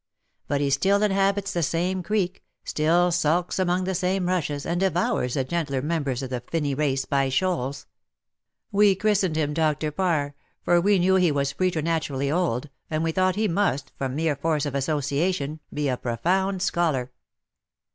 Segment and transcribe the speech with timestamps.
[0.47, 5.35] But he still inhabits the same creek, still sulks among the same rushes, and devours
[5.35, 7.85] the gentler members of the finny race by shoals.
[8.71, 9.91] We chris tened him Dr.
[9.91, 10.33] Parr,
[10.63, 14.35] for we knew he was preter naturally old, and we thought he must, from mere
[14.35, 17.11] force of association, be a profound scholar